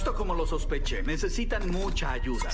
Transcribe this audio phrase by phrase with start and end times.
[0.00, 2.48] Justo como lo sospeché, necesitan mucha ayuda.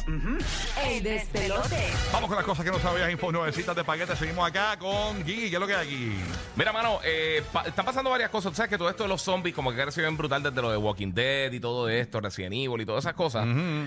[0.85, 1.93] El despelote.
[2.13, 4.17] Vamos con las cosas que no sabías, info nuevecitas de paquete.
[4.17, 5.49] Seguimos acá con Gigi.
[5.49, 6.13] ¿Qué es lo que hay aquí?
[6.57, 8.51] Mira, mano, eh, pa- están pasando varias cosas.
[8.51, 10.61] Tú sabes que todo esto de los zombies, como que ha sido bien brutal desde
[10.61, 13.47] lo de Walking Dead y todo esto, Resident Evil y todas esas cosas.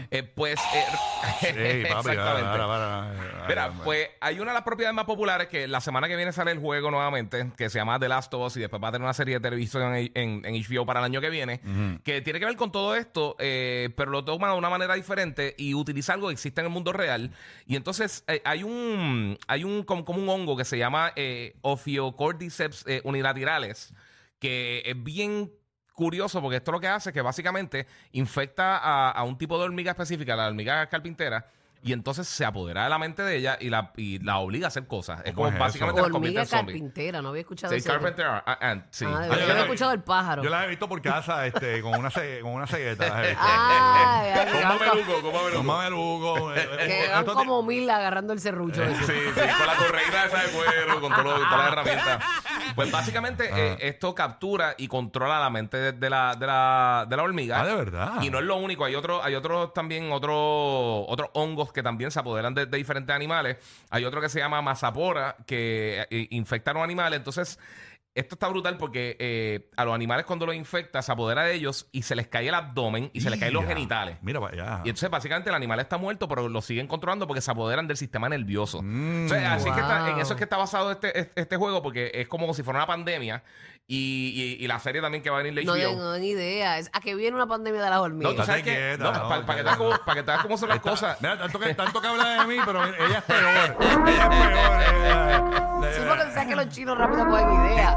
[0.10, 0.58] Eh, pues.
[0.74, 2.58] eh, papi, exactamente.
[3.50, 6.52] Mira, pues hay una de las propiedades más populares que la semana que viene sale
[6.54, 9.04] el juego nuevamente, que se llama The Last of Us y después va a tener
[9.04, 11.60] una serie de televisión en, en- en HBO para el año que viene,
[12.06, 13.49] que tiene que ver con todo esto, eh,
[13.96, 16.94] pero lo toma de una manera diferente y utiliza algo que existe en el mundo
[16.94, 17.32] real.
[17.66, 21.56] Y entonces eh, hay un hay un como, como un hongo que se llama eh,
[21.62, 23.94] Ophiocordyceps eh, unilaterales,
[24.40, 25.52] que es bien
[25.94, 29.66] curioso porque esto lo que hace es que básicamente infecta a, a un tipo de
[29.66, 31.46] hormiga específica, la hormiga carpintera,
[31.82, 34.70] y entonces se apodera de la mente de ella y la, y la obliga a
[34.70, 35.20] hacer cosas.
[35.24, 35.64] Es ¿Cómo como es eso?
[35.64, 36.74] básicamente la convierte Hormiga en zombie.
[36.74, 39.06] carpintera, no había escuchado Sí, Carpenter ah, ant, sí.
[39.08, 40.44] Ah, Ah, yo yo había escuchado el pájaro.
[40.44, 43.08] Yo la he visto por casa este, con una, ce- con una cegueta.
[43.08, 43.44] las he visto.
[43.46, 46.34] Ay, ay, Con ay, mameluco, con Con mameluco.
[46.36, 46.54] mameluco.
[46.54, 48.84] eh, eh, que van estos como mil agarrando el serrucho.
[48.84, 49.06] ese.
[49.06, 52.24] Sí, sí, con la correína esa de cuero, con todo lo- todas las herramientas.
[52.76, 57.16] Pues básicamente eh, esto captura y controla la mente de, de la, de, la, de
[57.18, 57.62] la hormiga.
[57.62, 58.22] Ah, de verdad.
[58.22, 60.36] Y no es lo único, hay otros hay otros también, otros
[61.08, 63.58] otros hongos que también se apoderan de, diferentes animales.
[63.90, 67.18] Hay otro que se llama mazapora, que eh, infecta a los animales.
[67.18, 67.60] Entonces,
[68.20, 71.88] esto está brutal porque eh, a los animales cuando los infecta se apodera de ellos
[71.92, 74.18] y se les cae el abdomen y se les caen los genitales.
[74.22, 74.82] Mira para allá.
[74.86, 77.98] Y entonces básicamente el animal está muerto, pero lo siguen controlando porque se apoderan del
[77.98, 78.82] sistema nervioso.
[78.82, 79.24] Mm.
[79.24, 80.22] Entonces, así que está- en Wow.
[80.22, 82.88] eso es que está basado este, este, este juego, porque es como si fuera una
[82.88, 83.44] pandemia.
[83.92, 85.90] Y, y- y la serie también que va a venir de No HBO.
[85.90, 86.78] tengo ni idea.
[86.78, 88.36] Es a que viene una pandemia de las No, hormigas.
[88.36, 88.70] tú sabes que.
[88.76, 91.18] quieta, No, no, para, que cómo, para que te veas cómo son las Está- cosas.
[91.22, 93.78] Mira, tanto que, tanto que habla de mí, pero ella es peor.
[94.08, 94.82] Ella es peor.
[95.06, 95.46] ella-
[95.92, 97.96] Sí, porque tú sabes que los chinos rápido cogen ideas.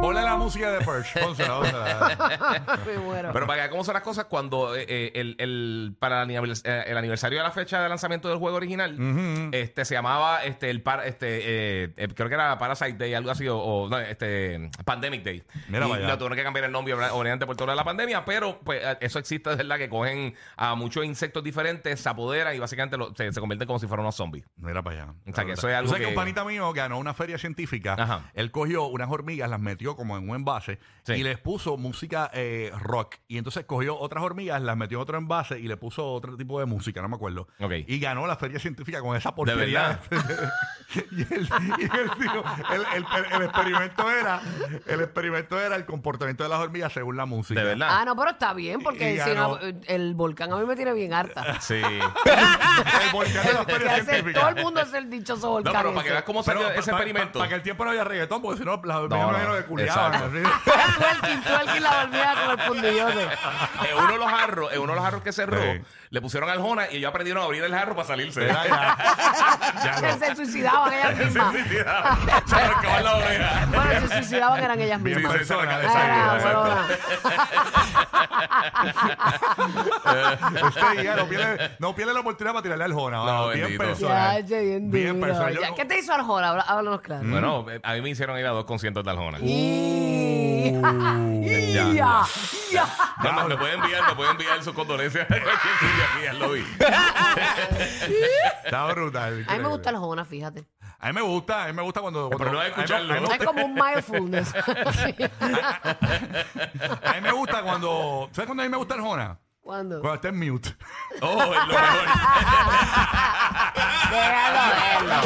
[0.00, 1.12] Ponle la música de Perch.
[1.20, 2.78] Pónsela, pónsela.
[2.86, 3.30] Me muero.
[3.32, 6.62] Pero para que cómo son las cosas, cuando eh, eh, el, el- para el, anivers-
[6.64, 8.96] eh, el aniversario de la fecha de lanzamiento del juego original,
[9.52, 13.30] este se llamaba este el par, este eh, eh, creo que era Parasite Day, algo
[13.30, 15.42] así, o, o, no, este Pandemic Day.
[15.68, 16.12] Mira y para allá.
[16.12, 18.96] le tuvieron que cambiar el nombre obra- obviamente por toda la pandemia, pero pues eh,
[19.00, 23.14] eso existe, es verdad, que cogen a muchos insectos diferentes, se apoderan y básicamente lo-
[23.14, 24.44] se, se convierten como si fueran unos zombies.
[24.56, 25.12] Mira para allá.
[25.26, 27.14] O sea, que Tú eso es algo sabes que que- un panita mío ganó una
[27.14, 27.96] feria científica.
[27.98, 28.30] Ajá.
[28.34, 31.14] Él cogió unas hormigas, las metió como en un envase Sí.
[31.14, 33.14] y les puso música eh, rock.
[33.28, 36.60] Y entonces cogió otras hormigas, las metió en otro envase y le puso otro tipo
[36.60, 37.48] de música, no me acuerdo.
[37.86, 40.00] Y ganó la feria científica con esa porquería.
[41.10, 44.40] y él, y el, el- el experimento era,
[44.86, 47.60] el experimento era el comportamiento de las hormigas según la música.
[47.60, 47.88] De verdad.
[47.90, 49.58] Ah, no, pero está bien, porque Y si ganó.
[49.58, 51.60] no, el volcán a mí me tiene bien harta.
[51.60, 51.74] Sí.
[51.82, 54.40] El volcán de la feria científica.
[54.40, 55.72] todo el mundo es el dichoso No, volcán.
[55.74, 56.12] pero para que ese.
[56.12, 57.38] veas cómo salió Pero, ese pa- pa- experimento.
[57.38, 59.38] Para que el tiempo no haya reggaetón, porque si no, las hormigas No, me no,
[59.38, 60.14] imagino que culiaban.
[60.14, 60.38] exacto.
[60.38, 60.42] así.
[60.98, 63.22] twerking, twerking la dormida con el fundillote.
[63.90, 65.80] en uno de los jarros, en uno de los jarros que cerró, Sí.
[66.10, 68.46] le pusieron aljona y ellos aprendieron a abrir el jarro para salirse.
[68.46, 68.96] Ya, ya.
[69.84, 70.18] Ya Que no.
[70.18, 71.54] se suicidaban ellas mismas.
[72.46, 73.66] Se arrancaban la oreja.
[73.72, 75.34] Bueno, se suicidaban eran ellas Bien mismas.
[75.34, 77.48] Ah, exacto, bueno, exacto.
[80.66, 83.16] Usted ya no pierde, no pierde la oportunidad para tirarle al Jona.
[83.18, 83.48] No, mano.
[83.48, 83.84] bien bendito.
[83.84, 84.42] personal.
[84.42, 85.26] Ya, che, bien, Bien duro.
[85.26, 85.54] personal.
[85.54, 86.48] Yo Ya, no- ¿Qué te hizo Arjona?
[86.50, 87.22] Habla- Háblanos claro.
[87.26, 89.38] Bueno, eh, a mí me hicieron ir a dos conciertos Aljona.
[89.40, 90.72] Y-
[91.72, 91.92] Ya.
[91.92, 92.22] Ya,
[92.72, 92.86] ya.
[93.22, 95.44] No, no, me puede enviar, me puede enviar sus condolencias a quien
[95.80, 96.64] sigue aquí al lobby.
[98.64, 99.44] Está brutal.
[99.48, 100.64] A mí me gusta Arjona, fíjate.
[101.00, 102.28] A mí me gusta, a mí me gusta cuando.
[102.30, 103.12] Pero cuando- no a mí me- escucharlo.
[103.12, 104.54] a mí me Es gusta- como un mindfulness.
[107.04, 108.28] A mí me gusta cuando.
[108.32, 109.38] ¿Sabes cuando a mí me gusta el Jona?
[109.60, 110.00] ¿Cuándo?
[110.00, 110.76] Cuando esté en mute.
[111.20, 111.68] Oh, es lo mejor.
[114.10, 115.20] Déjalo verlo.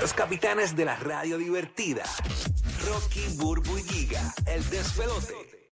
[0.00, 2.02] Los capitanes de la radio divertida.
[2.86, 5.53] Rocky, Burbu y Giga, el despelote.